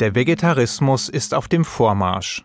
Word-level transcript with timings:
Der 0.00 0.14
Vegetarismus 0.14 1.08
ist 1.08 1.32
auf 1.32 1.48
dem 1.48 1.64
Vormarsch. 1.64 2.44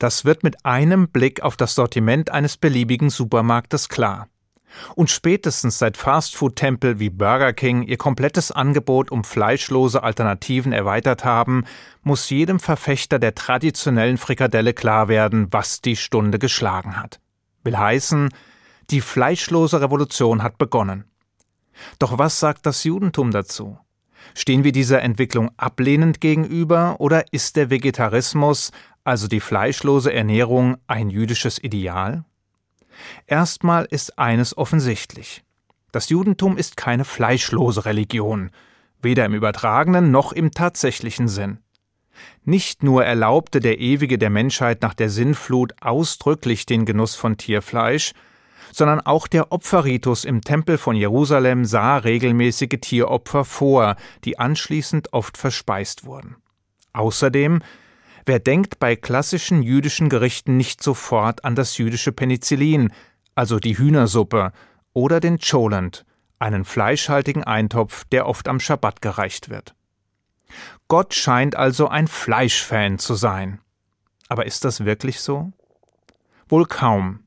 Das 0.00 0.24
wird 0.24 0.42
mit 0.42 0.66
einem 0.66 1.08
Blick 1.08 1.40
auf 1.40 1.56
das 1.56 1.76
Sortiment 1.76 2.30
eines 2.30 2.56
beliebigen 2.56 3.10
Supermarktes 3.10 3.88
klar. 3.88 4.26
Und 4.96 5.08
spätestens 5.08 5.78
seit 5.78 5.96
Fastfood-Tempel 5.96 6.98
wie 6.98 7.10
Burger 7.10 7.52
King 7.52 7.84
ihr 7.84 7.96
komplettes 7.96 8.50
Angebot 8.50 9.12
um 9.12 9.22
fleischlose 9.22 10.02
Alternativen 10.02 10.72
erweitert 10.72 11.24
haben, 11.24 11.64
muss 12.02 12.28
jedem 12.28 12.58
Verfechter 12.58 13.20
der 13.20 13.36
traditionellen 13.36 14.18
Frikadelle 14.18 14.74
klar 14.74 15.06
werden, 15.06 15.46
was 15.52 15.80
die 15.80 15.94
Stunde 15.94 16.40
geschlagen 16.40 16.96
hat. 16.96 17.20
Will 17.62 17.78
heißen, 17.78 18.30
die 18.90 19.00
fleischlose 19.00 19.80
Revolution 19.80 20.42
hat 20.42 20.58
begonnen. 20.58 21.04
Doch 22.00 22.18
was 22.18 22.40
sagt 22.40 22.66
das 22.66 22.82
Judentum 22.82 23.30
dazu? 23.30 23.78
Stehen 24.34 24.64
wir 24.64 24.72
dieser 24.72 25.02
Entwicklung 25.02 25.50
ablehnend 25.56 26.20
gegenüber 26.20 26.96
oder 27.00 27.32
ist 27.32 27.56
der 27.56 27.70
Vegetarismus, 27.70 28.72
also 29.04 29.28
die 29.28 29.40
fleischlose 29.40 30.12
Ernährung, 30.12 30.76
ein 30.86 31.10
jüdisches 31.10 31.62
Ideal? 31.62 32.24
Erstmal 33.26 33.86
ist 33.90 34.18
eines 34.18 34.56
offensichtlich. 34.56 35.42
Das 35.92 36.08
Judentum 36.08 36.56
ist 36.56 36.76
keine 36.76 37.04
fleischlose 37.04 37.84
Religion, 37.84 38.50
weder 39.00 39.24
im 39.26 39.34
übertragenen 39.34 40.10
noch 40.10 40.32
im 40.32 40.50
tatsächlichen 40.50 41.28
Sinn. 41.28 41.58
Nicht 42.44 42.82
nur 42.82 43.04
erlaubte 43.04 43.60
der 43.60 43.78
Ewige 43.78 44.18
der 44.18 44.30
Menschheit 44.30 44.82
nach 44.82 44.94
der 44.94 45.10
Sinnflut 45.10 45.74
ausdrücklich 45.80 46.66
den 46.66 46.84
Genuss 46.84 47.14
von 47.14 47.36
Tierfleisch, 47.36 48.12
sondern 48.74 49.00
auch 49.00 49.26
der 49.28 49.52
Opferritus 49.52 50.24
im 50.24 50.40
Tempel 50.40 50.78
von 50.78 50.96
Jerusalem 50.96 51.64
sah 51.64 51.98
regelmäßige 51.98 52.80
Tieropfer 52.80 53.44
vor, 53.44 53.96
die 54.24 54.38
anschließend 54.38 55.12
oft 55.12 55.38
verspeist 55.38 56.04
wurden. 56.04 56.36
Außerdem 56.92 57.60
Wer 58.26 58.38
denkt 58.38 58.78
bei 58.78 58.96
klassischen 58.96 59.62
jüdischen 59.62 60.08
Gerichten 60.08 60.56
nicht 60.56 60.82
sofort 60.82 61.44
an 61.44 61.54
das 61.54 61.76
jüdische 61.76 62.10
Penicillin, 62.10 62.90
also 63.34 63.58
die 63.58 63.76
Hühnersuppe, 63.76 64.52
oder 64.94 65.20
den 65.20 65.38
Cholent, 65.38 66.06
einen 66.38 66.64
fleischhaltigen 66.64 67.44
Eintopf, 67.44 68.04
der 68.06 68.26
oft 68.26 68.48
am 68.48 68.60
Schabbat 68.60 69.02
gereicht 69.02 69.50
wird. 69.50 69.74
Gott 70.88 71.12
scheint 71.14 71.54
also 71.56 71.88
ein 71.88 72.08
Fleischfan 72.08 72.98
zu 72.98 73.14
sein. 73.14 73.60
Aber 74.28 74.46
ist 74.46 74.64
das 74.64 74.84
wirklich 74.84 75.20
so? 75.20 75.52
Wohl 76.48 76.66
kaum. 76.66 77.23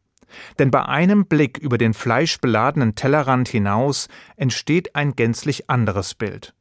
Denn 0.59 0.71
bei 0.71 0.85
einem 0.85 1.25
Blick 1.25 1.57
über 1.57 1.77
den 1.77 1.93
fleischbeladenen 1.93 2.95
Tellerrand 2.95 3.47
hinaus 3.47 4.07
entsteht 4.35 4.95
ein 4.95 5.15
gänzlich 5.15 5.69
anderes 5.69 6.15
Bild. 6.15 6.53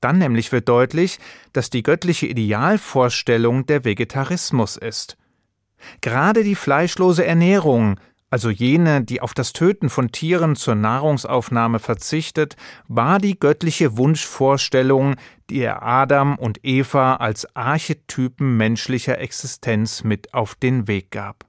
Dann 0.00 0.18
nämlich 0.18 0.52
wird 0.52 0.68
deutlich, 0.68 1.18
dass 1.52 1.70
die 1.70 1.82
göttliche 1.82 2.26
Idealvorstellung 2.26 3.66
der 3.66 3.84
Vegetarismus 3.84 4.76
ist. 4.76 5.16
Gerade 6.00 6.44
die 6.44 6.54
fleischlose 6.54 7.24
Ernährung, 7.24 7.98
also 8.30 8.50
jene, 8.50 9.02
die 9.02 9.20
auf 9.20 9.32
das 9.32 9.52
Töten 9.52 9.88
von 9.88 10.12
Tieren 10.12 10.54
zur 10.54 10.74
Nahrungsaufnahme 10.74 11.78
verzichtet, 11.78 12.56
war 12.86 13.18
die 13.18 13.38
göttliche 13.38 13.96
Wunschvorstellung, 13.96 15.16
die 15.50 15.60
er 15.60 15.82
Adam 15.82 16.36
und 16.36 16.60
Eva 16.62 17.16
als 17.16 17.56
Archetypen 17.56 18.56
menschlicher 18.56 19.18
Existenz 19.18 20.04
mit 20.04 20.34
auf 20.34 20.54
den 20.54 20.86
Weg 20.86 21.10
gab. 21.10 21.47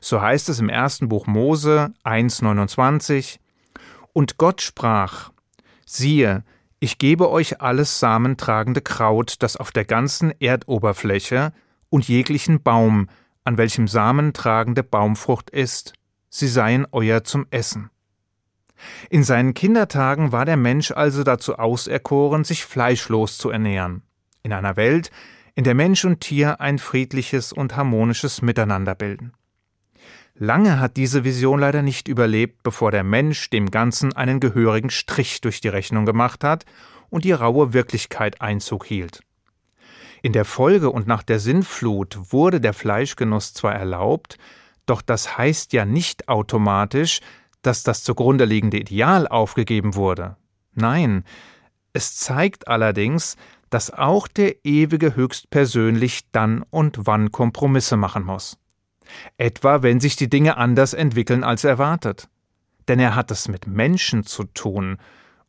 So 0.00 0.20
heißt 0.20 0.48
es 0.48 0.60
im 0.60 0.68
ersten 0.68 1.08
Buch 1.08 1.26
Mose 1.26 1.92
1,29 2.04 3.38
Und 4.12 4.38
Gott 4.38 4.62
sprach: 4.62 5.30
Siehe, 5.86 6.44
ich 6.80 6.98
gebe 6.98 7.30
euch 7.30 7.60
alles 7.60 7.98
samentragende 7.98 8.82
Kraut, 8.82 9.36
das 9.38 9.56
auf 9.56 9.72
der 9.72 9.84
ganzen 9.84 10.32
Erdoberfläche, 10.40 11.52
und 11.88 12.08
jeglichen 12.08 12.62
Baum, 12.62 13.08
an 13.44 13.56
welchem 13.56 13.86
samentragende 13.88 14.82
Baumfrucht 14.82 15.50
ist, 15.50 15.92
sie 16.28 16.48
seien 16.48 16.86
euer 16.90 17.24
zum 17.24 17.46
Essen. 17.50 17.90
In 19.10 19.22
seinen 19.22 19.54
Kindertagen 19.54 20.32
war 20.32 20.44
der 20.44 20.56
Mensch 20.56 20.90
also 20.90 21.22
dazu 21.22 21.56
auserkoren, 21.56 22.44
sich 22.44 22.64
fleischlos 22.64 23.38
zu 23.38 23.50
ernähren, 23.50 24.02
in 24.42 24.52
einer 24.52 24.76
Welt, 24.76 25.10
in 25.54 25.64
der 25.64 25.74
Mensch 25.74 26.04
und 26.04 26.20
Tier 26.20 26.60
ein 26.60 26.78
friedliches 26.78 27.52
und 27.52 27.76
harmonisches 27.76 28.42
Miteinander 28.42 28.94
bilden. 28.94 29.32
Lange 30.36 30.80
hat 30.80 30.96
diese 30.96 31.22
Vision 31.22 31.60
leider 31.60 31.82
nicht 31.82 32.08
überlebt, 32.08 32.64
bevor 32.64 32.90
der 32.90 33.04
Mensch 33.04 33.50
dem 33.50 33.70
Ganzen 33.70 34.16
einen 34.16 34.40
gehörigen 34.40 34.90
Strich 34.90 35.40
durch 35.40 35.60
die 35.60 35.68
Rechnung 35.68 36.06
gemacht 36.06 36.42
hat 36.42 36.64
und 37.08 37.24
die 37.24 37.32
raue 37.32 37.72
Wirklichkeit 37.72 38.40
Einzug 38.40 38.84
hielt. 38.84 39.20
In 40.22 40.32
der 40.32 40.44
Folge 40.44 40.90
und 40.90 41.06
nach 41.06 41.22
der 41.22 41.38
Sinnflut 41.38 42.32
wurde 42.32 42.60
der 42.60 42.72
Fleischgenuss 42.72 43.54
zwar 43.54 43.74
erlaubt, 43.74 44.38
doch 44.86 45.02
das 45.02 45.38
heißt 45.38 45.72
ja 45.72 45.84
nicht 45.84 46.28
automatisch, 46.28 47.20
dass 47.62 47.84
das 47.84 48.02
zugrunde 48.02 48.44
liegende 48.44 48.78
Ideal 48.78 49.28
aufgegeben 49.28 49.94
wurde. 49.94 50.36
Nein, 50.74 51.24
es 51.92 52.16
zeigt 52.16 52.66
allerdings, 52.66 53.36
dass 53.70 53.92
auch 53.92 54.26
der 54.26 54.64
Ewige 54.64 55.14
höchstpersönlich 55.14 56.30
dann 56.32 56.64
und 56.70 57.06
wann 57.06 57.30
Kompromisse 57.30 57.96
machen 57.96 58.24
muss. 58.24 58.58
Etwa 59.38 59.82
wenn 59.82 60.00
sich 60.00 60.16
die 60.16 60.30
Dinge 60.30 60.56
anders 60.56 60.94
entwickeln 60.94 61.44
als 61.44 61.64
erwartet. 61.64 62.28
Denn 62.88 63.00
er 63.00 63.14
hat 63.14 63.30
es 63.30 63.48
mit 63.48 63.66
Menschen 63.66 64.24
zu 64.24 64.44
tun, 64.44 64.98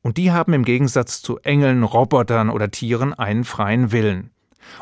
und 0.02 0.18
die 0.18 0.32
haben 0.32 0.54
im 0.54 0.64
Gegensatz 0.64 1.24
zu 1.24 1.40
Engeln, 1.40 1.82
Robotern 1.82 2.52
oder 2.52 2.70
Tieren 2.70 3.16
einen 3.16 3.44
freien 3.44 3.92
Willen 3.92 4.30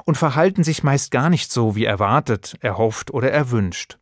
und 0.03 0.17
verhalten 0.17 0.65
sich 0.65 0.83
meist 0.83 1.11
gar 1.11 1.29
nicht 1.29 1.49
so, 1.49 1.75
wie 1.77 1.85
erwartet, 1.85 2.55
erhofft 2.59 3.11
oder 3.11 3.31
erwünscht. 3.31 3.97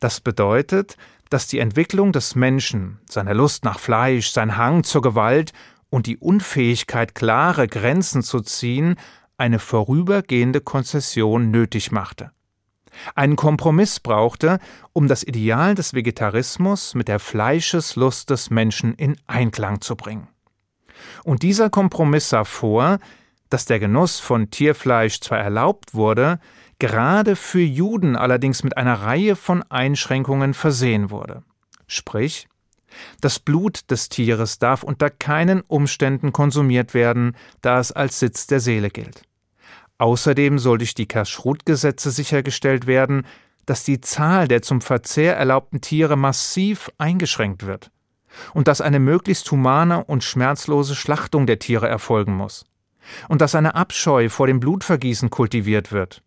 Das 0.00 0.20
bedeutet, 0.20 0.96
dass 1.30 1.46
die 1.46 1.60
Entwicklung 1.60 2.12
des 2.12 2.34
Menschen, 2.34 2.98
seine 3.08 3.32
Lust 3.32 3.64
nach 3.64 3.78
Fleisch, 3.78 4.30
sein 4.30 4.56
Hang 4.56 4.82
zur 4.82 5.02
Gewalt 5.02 5.52
und 5.88 6.06
die 6.06 6.16
Unfähigkeit, 6.16 7.14
klare 7.14 7.68
Grenzen 7.68 8.22
zu 8.22 8.40
ziehen, 8.40 8.96
eine 9.36 9.60
vorübergehende 9.60 10.60
Konzession 10.60 11.52
nötig 11.52 11.92
machte 11.92 12.32
einen 13.14 13.36
Kompromiss 13.36 14.00
brauchte, 14.00 14.58
um 14.92 15.08
das 15.08 15.22
Ideal 15.22 15.74
des 15.74 15.94
Vegetarismus 15.94 16.94
mit 16.94 17.08
der 17.08 17.18
Fleischeslust 17.18 18.30
des 18.30 18.50
Menschen 18.50 18.94
in 18.94 19.16
Einklang 19.26 19.80
zu 19.80 19.96
bringen. 19.96 20.28
Und 21.24 21.42
dieser 21.42 21.70
Kompromiss 21.70 22.28
sah 22.28 22.44
vor, 22.44 22.98
dass 23.50 23.66
der 23.66 23.78
Genuss 23.78 24.20
von 24.20 24.50
Tierfleisch 24.50 25.20
zwar 25.20 25.38
erlaubt 25.38 25.94
wurde, 25.94 26.40
gerade 26.78 27.36
für 27.36 27.60
Juden 27.60 28.16
allerdings 28.16 28.62
mit 28.62 28.76
einer 28.76 29.02
Reihe 29.02 29.36
von 29.36 29.62
Einschränkungen 29.70 30.54
versehen 30.54 31.10
wurde. 31.10 31.42
Sprich, 31.86 32.48
das 33.20 33.38
Blut 33.38 33.90
des 33.90 34.08
Tieres 34.08 34.58
darf 34.58 34.82
unter 34.82 35.10
keinen 35.10 35.60
Umständen 35.62 36.32
konsumiert 36.32 36.94
werden, 36.94 37.36
da 37.60 37.80
es 37.80 37.92
als 37.92 38.18
Sitz 38.18 38.46
der 38.46 38.60
Seele 38.60 38.90
gilt. 38.90 39.22
Außerdem 39.98 40.58
soll 40.58 40.78
durch 40.78 40.94
die 40.94 41.06
Kashrut-Gesetze 41.06 42.10
sichergestellt 42.10 42.86
werden, 42.86 43.26
dass 43.66 43.84
die 43.84 44.00
Zahl 44.00 44.48
der 44.48 44.62
zum 44.62 44.80
Verzehr 44.80 45.36
erlaubten 45.36 45.80
Tiere 45.80 46.16
massiv 46.16 46.90
eingeschränkt 46.98 47.66
wird 47.66 47.90
und 48.52 48.68
dass 48.68 48.80
eine 48.80 48.98
möglichst 48.98 49.50
humane 49.50 50.04
und 50.04 50.24
schmerzlose 50.24 50.94
Schlachtung 50.94 51.46
der 51.46 51.58
Tiere 51.58 51.88
erfolgen 51.88 52.34
muss 52.34 52.66
und 53.28 53.40
dass 53.40 53.54
eine 53.54 53.74
Abscheu 53.74 54.28
vor 54.28 54.46
dem 54.46 54.60
Blutvergießen 54.60 55.30
kultiviert 55.30 55.92
wird 55.92 56.22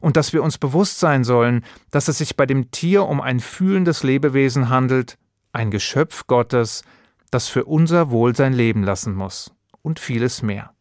und 0.00 0.16
dass 0.16 0.32
wir 0.32 0.42
uns 0.42 0.58
bewusst 0.58 0.98
sein 0.98 1.24
sollen, 1.24 1.64
dass 1.90 2.08
es 2.08 2.18
sich 2.18 2.36
bei 2.36 2.46
dem 2.46 2.70
Tier 2.70 3.04
um 3.04 3.20
ein 3.20 3.40
fühlendes 3.40 4.02
Lebewesen 4.02 4.68
handelt, 4.68 5.18
ein 5.52 5.70
Geschöpf 5.70 6.26
Gottes, 6.26 6.82
das 7.30 7.48
für 7.48 7.64
unser 7.64 8.10
Wohl 8.10 8.34
sein 8.34 8.52
Leben 8.52 8.82
lassen 8.82 9.14
muss 9.14 9.52
und 9.82 10.00
vieles 10.00 10.42
mehr. 10.42 10.72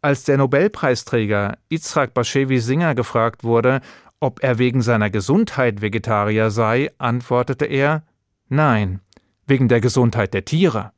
Als 0.00 0.22
der 0.22 0.38
Nobelpreisträger 0.38 1.58
Yitzhak 1.72 2.14
Bashevi 2.14 2.60
Singer 2.60 2.94
gefragt 2.94 3.42
wurde, 3.42 3.80
ob 4.20 4.42
er 4.44 4.58
wegen 4.58 4.80
seiner 4.80 5.10
Gesundheit 5.10 5.80
Vegetarier 5.80 6.50
sei, 6.50 6.90
antwortete 6.98 7.64
er 7.64 8.04
Nein, 8.48 9.00
wegen 9.46 9.68
der 9.68 9.80
Gesundheit 9.80 10.34
der 10.34 10.44
Tiere. 10.44 10.92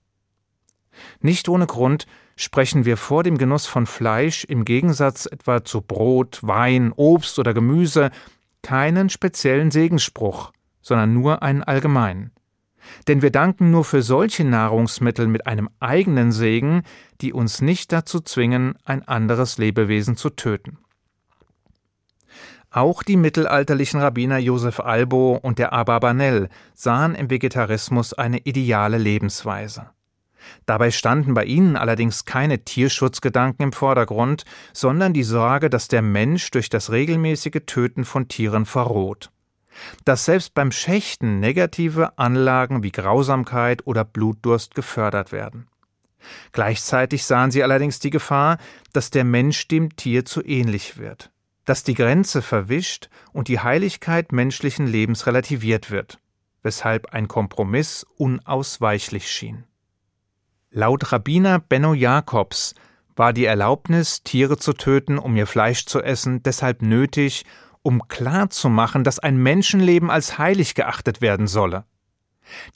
Nicht 1.20 1.49
ohne 1.49 1.67
Grund 1.67 2.06
sprechen 2.37 2.85
wir 2.85 2.99
vor 2.99 3.23
dem 3.23 3.38
Genuss 3.38 3.67
von 3.67 3.87
Fleisch 3.87 4.44
im 4.44 4.67
Gegensatz 4.67 5.26
etwa 5.26 5.64
zu 5.64 5.81
Brot, 5.81 6.41
Wein, 6.43 6.93
Obst 6.93 7.38
oder 7.38 7.55
Gemüse 7.55 8.11
keinen 8.62 9.08
speziellen 9.08 9.70
Segensspruch, 9.70 10.53
sondern 10.82 11.14
nur 11.14 11.43
einen 11.43 11.62
allgemeinen. 11.62 12.32
Denn 13.09 13.23
wir 13.23 13.31
danken 13.31 13.71
nur 13.71 13.85
für 13.85 14.03
solche 14.03 14.44
Nahrungsmittel 14.44 15.27
mit 15.27 15.47
einem 15.47 15.69
eigenen 15.81 16.32
Segen, 16.32 16.82
die 17.21 17.32
uns 17.32 17.61
nicht 17.61 17.93
dazu 17.93 18.21
zwingen, 18.21 18.75
ein 18.85 19.06
anderes 19.06 19.59
Lebewesen 19.59 20.17
zu 20.17 20.31
töten. 20.31 20.79
Auch 22.71 23.03
die 23.03 23.17
mittelalterlichen 23.17 24.00
Rabbiner 24.00 24.38
Josef 24.38 24.79
Albo 24.79 25.37
und 25.43 25.59
der 25.59 25.73
Abarbanel 25.73 26.49
sahen 26.75 27.17
im 27.17 27.29
Vegetarismus 27.29 28.15
eine 28.15 28.38
ideale 28.38 28.97
Lebensweise. 28.97 29.91
Dabei 30.67 30.91
standen 30.91 31.35
bei 31.35 31.44
ihnen 31.44 31.77
allerdings 31.77 32.25
keine 32.25 32.65
Tierschutzgedanken 32.65 33.65
im 33.65 33.73
Vordergrund, 33.73 34.44
sondern 34.73 35.12
die 35.12 35.25
Sorge, 35.25 35.69
dass 35.69 35.88
der 35.88 36.03
Mensch 36.03 36.50
durch 36.53 36.69
das 36.69 36.93
regelmäßige 36.93 37.62
Töten 37.67 38.05
von 38.05 38.29
Tieren 38.29 38.67
verroht. 38.67 39.31
Dass 40.05 40.25
selbst 40.25 40.55
beim 40.55 40.73
Schächten 40.73 41.41
negative 41.41 42.19
Anlagen 42.19 42.82
wie 42.82 42.93
Grausamkeit 42.93 43.87
oder 43.87 44.05
Blutdurst 44.05 44.75
gefördert 44.75 45.32
werden. 45.32 45.69
Gleichzeitig 46.53 47.25
sahen 47.25 47.50
sie 47.50 47.62
allerdings 47.62 47.99
die 47.99 48.11
Gefahr, 48.11 48.59
dass 48.93 49.11
der 49.11 49.25
Mensch 49.25 49.69
dem 49.69 49.97
Tier 49.97 50.25
zu 50.25 50.44
ähnlich 50.44 50.99
wird, 50.99 51.31
dass 51.65 51.82
die 51.82 51.94
Grenze 51.94 52.43
verwischt 52.43 53.09
und 53.32 53.49
die 53.49 53.61
Heiligkeit 53.61 54.32
menschlichen 54.32 54.87
Lebens 54.87 55.27
relativiert 55.27 55.91
wird, 55.91 56.19
weshalb 56.62 57.15
ein 57.15 57.29
Kompromiss 57.29 58.05
unausweichlich 58.17 59.31
schien. 59.31 59.65
Laut 60.71 61.11
Rabbiner 61.11 61.59
Benno 61.59 61.94
Jakobs 61.94 62.75
war 63.17 63.32
die 63.32 63.44
Erlaubnis, 63.44 64.23
Tiere 64.23 64.56
zu 64.56 64.73
töten, 64.73 65.19
um 65.19 65.37
ihr 65.37 65.47
Fleisch 65.47 65.85
zu 65.87 66.00
essen, 66.00 66.43
deshalb 66.43 66.81
nötig, 66.81 67.44
um 67.82 68.06
klarzumachen, 68.09 69.05
dass 69.05 69.19
ein 69.19 69.37
Menschenleben 69.37 70.11
als 70.11 70.38
heilig 70.38 70.75
geachtet 70.75 71.21
werden 71.21 71.47
solle. 71.47 71.85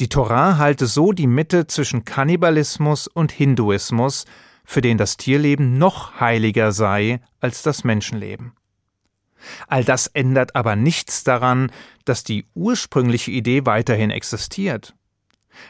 Die 0.00 0.08
Torah 0.08 0.58
halte 0.58 0.86
so 0.86 1.12
die 1.12 1.26
Mitte 1.26 1.66
zwischen 1.66 2.04
Kannibalismus 2.04 3.08
und 3.08 3.32
Hinduismus, 3.32 4.24
für 4.64 4.80
den 4.80 4.98
das 4.98 5.16
Tierleben 5.16 5.76
noch 5.76 6.20
heiliger 6.20 6.72
sei 6.72 7.20
als 7.40 7.62
das 7.62 7.84
Menschenleben. 7.84 8.52
All 9.68 9.84
das 9.84 10.06
ändert 10.06 10.56
aber 10.56 10.74
nichts 10.74 11.22
daran, 11.22 11.70
dass 12.04 12.24
die 12.24 12.46
ursprüngliche 12.54 13.30
Idee 13.30 13.66
weiterhin 13.66 14.10
existiert. 14.10 14.94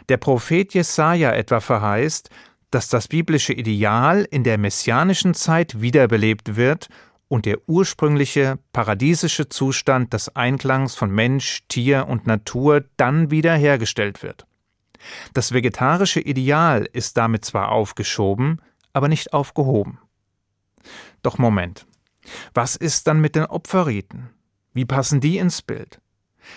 Der 0.09 0.17
Prophet 0.17 0.73
Jesaja 0.75 1.33
etwa 1.33 1.61
verheißt, 1.61 2.31
dass 2.71 2.89
das 2.89 3.09
biblische 3.09 3.53
Ideal 3.53 4.27
in 4.31 4.45
der 4.45 4.59
messianischen 4.59 5.35
Zeit 5.35 5.81
wiederbelebt 5.81 6.57
wird 6.57 6.89
und 7.35 7.47
der 7.47 7.69
ursprüngliche 7.69 8.61
paradiesische 8.73 9.49
Zustand 9.49 10.13
des 10.13 10.37
Einklangs 10.37 10.95
von 10.95 11.11
Mensch, 11.11 11.65
Tier 11.67 12.07
und 12.07 12.29
Natur 12.29 12.85
dann 12.97 13.33
wiederhergestellt 13.33 14.23
wird. 14.23 14.47
Das 15.33 15.51
vegetarische 15.51 16.21
Ideal 16.21 16.89
ist 16.93 17.17
damit 17.17 17.45
zwar 17.45 17.73
aufgeschoben, 17.73 18.63
aber 18.93 19.09
nicht 19.09 19.33
aufgehoben. 19.33 19.99
Doch 21.23 21.37
Moment. 21.37 21.87
Was 22.55 22.77
ist 22.77 23.09
dann 23.09 23.21
mit 23.21 23.35
den 23.35 23.47
Opferriten? 23.47 24.31
Wie 24.73 24.85
passen 24.85 25.21
die 25.21 25.39
ins 25.39 25.61
Bild? 25.61 26.01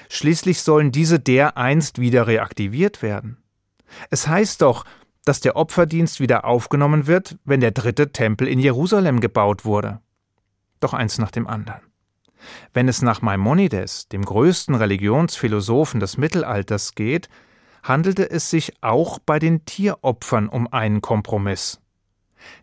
Schließlich 0.10 0.62
sollen 0.62 0.92
diese 0.92 1.20
dereinst 1.20 2.00
wieder 2.00 2.28
reaktiviert 2.28 3.02
werden. 3.02 3.38
Es 4.12 4.28
heißt 4.28 4.62
doch, 4.62 4.86
dass 5.26 5.40
der 5.40 5.56
Opferdienst 5.56 6.20
wieder 6.20 6.46
aufgenommen 6.46 7.08
wird, 7.08 7.36
wenn 7.46 7.62
der 7.62 7.72
dritte 7.72 8.12
Tempel 8.12 8.48
in 8.48 8.60
Jerusalem 8.60 9.22
gebaut 9.22 9.66
wurde. 9.66 10.02
Doch 10.80 10.94
eins 10.94 11.18
nach 11.18 11.32
dem 11.32 11.48
anderen. 11.48 11.82
Wenn 12.74 12.88
es 12.88 13.02
nach 13.02 13.22
Maimonides, 13.22 14.08
dem 14.10 14.24
größten 14.24 14.76
Religionsphilosophen 14.76 16.00
des 16.00 16.18
Mittelalters, 16.18 16.96
geht, 16.96 17.30
handelte 17.84 18.30
es 18.30 18.50
sich 18.50 18.74
auch 18.82 19.20
bei 19.20 19.40
den 19.40 19.66
Tieropfern 19.66 20.50
um 20.50 20.72
einen 20.72 21.02
Kompromiss. 21.02 21.80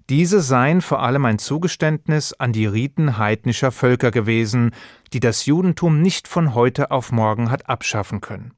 Diese 0.09 0.41
seien 0.41 0.81
vor 0.81 1.03
allem 1.03 1.25
ein 1.25 1.39
Zugeständnis 1.39 2.33
an 2.33 2.53
die 2.53 2.67
Riten 2.67 3.19
heidnischer 3.19 3.73
Völker 3.73 4.11
gewesen, 4.11 4.71
die 5.13 5.21
das 5.21 5.47
Judentum 5.47 6.01
nicht 6.01 6.29
von 6.29 6.55
heute 6.55 6.91
auf 6.91 7.11
morgen 7.11 7.51
hat 7.51 7.69
abschaffen 7.69 8.21
können. 8.21 8.53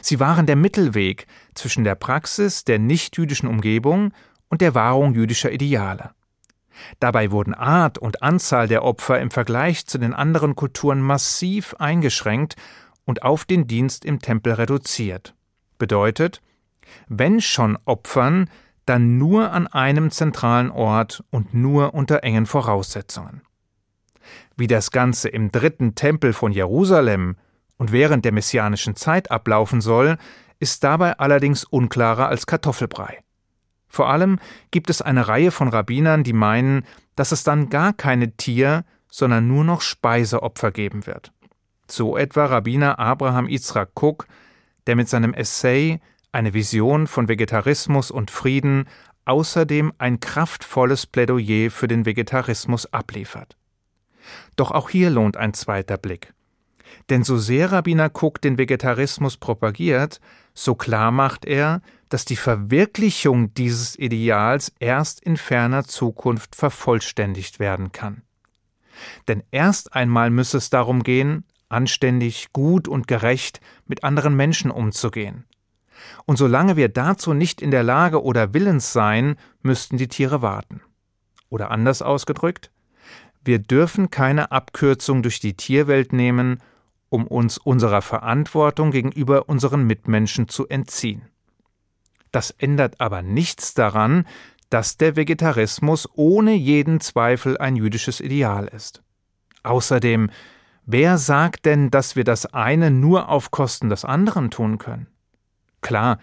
Sie 0.00 0.20
waren 0.20 0.46
der 0.46 0.56
Mittelweg 0.56 1.26
zwischen 1.54 1.84
der 1.84 1.94
Praxis 1.94 2.64
der 2.64 2.78
nichtjüdischen 2.78 3.48
Umgebung 3.48 4.12
und 4.48 4.60
der 4.60 4.74
Wahrung 4.74 5.14
jüdischer 5.14 5.52
Ideale. 5.52 6.10
Dabei 7.00 7.30
wurden 7.30 7.54
Art 7.54 7.98
und 7.98 8.22
Anzahl 8.22 8.68
der 8.68 8.84
Opfer 8.84 9.20
im 9.20 9.30
Vergleich 9.30 9.86
zu 9.86 9.98
den 9.98 10.14
anderen 10.14 10.54
Kulturen 10.54 11.00
massiv 11.00 11.74
eingeschränkt 11.78 12.56
und 13.04 13.22
auf 13.22 13.44
den 13.44 13.66
Dienst 13.66 14.04
im 14.04 14.20
Tempel 14.20 14.54
reduziert. 14.54 15.34
Bedeutet, 15.78 16.40
wenn 17.08 17.40
schon 17.40 17.78
Opfern, 17.84 18.48
dann 18.86 19.18
nur 19.18 19.52
an 19.52 19.66
einem 19.66 20.10
zentralen 20.10 20.70
Ort 20.70 21.24
und 21.30 21.54
nur 21.54 21.94
unter 21.94 22.24
engen 22.24 22.46
Voraussetzungen. 22.46 23.42
Wie 24.56 24.66
das 24.66 24.90
Ganze 24.90 25.28
im 25.28 25.50
dritten 25.52 25.94
Tempel 25.94 26.32
von 26.32 26.52
Jerusalem 26.52 27.36
und 27.76 27.92
während 27.92 28.24
der 28.24 28.32
messianischen 28.32 28.96
Zeit 28.96 29.30
ablaufen 29.30 29.80
soll, 29.80 30.18
ist 30.58 30.84
dabei 30.84 31.18
allerdings 31.18 31.64
unklarer 31.64 32.28
als 32.28 32.46
Kartoffelbrei. 32.46 33.18
Vor 33.92 34.08
allem 34.08 34.38
gibt 34.70 34.88
es 34.88 35.02
eine 35.02 35.28
Reihe 35.28 35.50
von 35.50 35.68
Rabbinern, 35.68 36.24
die 36.24 36.32
meinen, 36.32 36.86
dass 37.14 37.30
es 37.30 37.44
dann 37.44 37.68
gar 37.68 37.92
keine 37.92 38.34
Tier, 38.38 38.86
sondern 39.10 39.46
nur 39.46 39.64
noch 39.64 39.82
Speiseopfer 39.82 40.70
geben 40.70 41.06
wird. 41.06 41.30
So 41.88 42.16
etwa 42.16 42.46
Rabbiner 42.46 42.98
Abraham 42.98 43.50
Yitzhak 43.50 43.90
Cook, 43.94 44.26
der 44.86 44.96
mit 44.96 45.10
seinem 45.10 45.34
Essay 45.34 46.00
eine 46.32 46.54
Vision 46.54 47.06
von 47.06 47.28
Vegetarismus 47.28 48.10
und 48.10 48.30
Frieden, 48.30 48.88
außerdem 49.26 49.92
ein 49.98 50.20
kraftvolles 50.20 51.06
Plädoyer 51.06 51.70
für 51.70 51.86
den 51.86 52.06
Vegetarismus 52.06 52.90
abliefert. 52.94 53.58
Doch 54.56 54.70
auch 54.70 54.88
hier 54.88 55.10
lohnt 55.10 55.36
ein 55.36 55.52
zweiter 55.52 55.98
Blick. 55.98 56.32
Denn 57.10 57.24
so 57.24 57.36
sehr 57.36 57.70
Rabbiner 57.70 58.10
Cook 58.10 58.40
den 58.40 58.56
Vegetarismus 58.56 59.36
propagiert, 59.36 60.18
so 60.54 60.74
klar 60.74 61.10
macht 61.10 61.44
er, 61.44 61.82
dass 62.12 62.26
die 62.26 62.36
Verwirklichung 62.36 63.54
dieses 63.54 63.98
Ideals 63.98 64.70
erst 64.78 65.22
in 65.22 65.38
ferner 65.38 65.84
Zukunft 65.84 66.54
vervollständigt 66.54 67.58
werden 67.58 67.90
kann. 67.90 68.20
Denn 69.28 69.42
erst 69.50 69.94
einmal 69.94 70.28
müsse 70.28 70.58
es 70.58 70.68
darum 70.68 71.04
gehen, 71.04 71.44
anständig, 71.70 72.52
gut 72.52 72.86
und 72.86 73.08
gerecht 73.08 73.62
mit 73.86 74.04
anderen 74.04 74.36
Menschen 74.36 74.70
umzugehen. 74.70 75.46
Und 76.26 76.36
solange 76.36 76.76
wir 76.76 76.90
dazu 76.90 77.32
nicht 77.32 77.62
in 77.62 77.70
der 77.70 77.82
Lage 77.82 78.22
oder 78.22 78.52
willens 78.52 78.92
seien, 78.92 79.36
müssten 79.62 79.96
die 79.96 80.08
Tiere 80.08 80.42
warten. 80.42 80.82
Oder 81.48 81.70
anders 81.70 82.02
ausgedrückt, 82.02 82.70
wir 83.42 83.58
dürfen 83.58 84.10
keine 84.10 84.52
Abkürzung 84.52 85.22
durch 85.22 85.40
die 85.40 85.56
Tierwelt 85.56 86.12
nehmen, 86.12 86.58
um 87.08 87.26
uns 87.26 87.56
unserer 87.56 88.02
Verantwortung 88.02 88.90
gegenüber 88.90 89.48
unseren 89.48 89.86
Mitmenschen 89.86 90.48
zu 90.48 90.68
entziehen. 90.68 91.31
Das 92.32 92.50
ändert 92.50 93.00
aber 93.00 93.22
nichts 93.22 93.74
daran, 93.74 94.26
dass 94.70 94.96
der 94.96 95.16
Vegetarismus 95.16 96.08
ohne 96.14 96.54
jeden 96.54 97.00
Zweifel 97.00 97.58
ein 97.58 97.76
jüdisches 97.76 98.20
Ideal 98.20 98.66
ist. 98.66 99.02
Außerdem, 99.62 100.30
wer 100.86 101.18
sagt 101.18 101.66
denn, 101.66 101.90
dass 101.90 102.16
wir 102.16 102.24
das 102.24 102.46
eine 102.46 102.90
nur 102.90 103.28
auf 103.28 103.50
Kosten 103.50 103.90
des 103.90 104.04
anderen 104.04 104.50
tun 104.50 104.78
können? 104.78 105.08
Klar, 105.82 106.18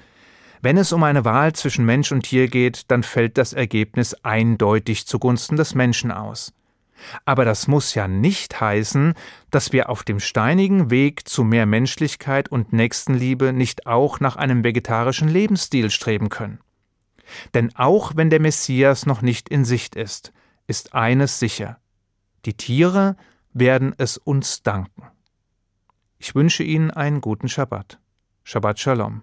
wenn 0.62 0.78
es 0.78 0.92
um 0.92 1.04
eine 1.04 1.24
Wahl 1.26 1.54
zwischen 1.54 1.86
Mensch 1.86 2.12
und 2.12 2.24
Tier 2.24 2.48
geht, 2.48 2.92
dann 2.92 3.04
fällt 3.04 3.38
das 3.38 3.54
Ergebnis 3.54 4.14
eindeutig 4.24 5.06
zugunsten 5.06 5.56
des 5.56 5.76
Menschen 5.76 6.12
aus. 6.12 6.52
Aber 7.26 7.46
das 7.46 7.68
muss 7.68 7.94
ja 7.96 8.08
nicht 8.08 8.60
heißen, 8.60 9.14
dass 9.52 9.72
wir 9.72 9.90
auf 9.90 10.04
dem 10.04 10.20
steinigen 10.20 10.90
Weg 10.90 11.28
zu 11.28 11.44
mehr 11.44 11.66
Menschlichkeit 11.66 12.50
und 12.50 12.74
Nächstenliebe 12.74 13.54
nicht 13.54 13.88
auch 13.88 14.20
nach 14.20 14.36
einem 14.36 14.64
vegetarischen 14.64 15.28
Lebensstil 15.28 15.90
streben 15.90 16.30
können. 16.30 16.60
Denn 17.54 17.76
auch 17.76 18.14
wenn 18.16 18.30
der 18.30 18.42
Messias 18.42 19.06
noch 19.06 19.22
nicht 19.22 19.50
in 19.50 19.66
Sicht 19.66 19.96
ist, 19.96 20.34
ist 20.68 20.94
eines 20.94 21.40
sicher. 21.40 21.78
Die 22.46 22.56
Tiere 22.56 23.16
werden 23.54 23.94
es 23.98 24.18
uns 24.18 24.64
danken. 24.64 25.04
Ich 26.18 26.36
wünsche 26.36 26.64
Ihnen 26.64 26.92
einen 26.92 27.22
guten 27.22 27.48
Schabbat. 27.48 28.00
Shabbat 28.44 28.80
Shalom. 28.80 29.22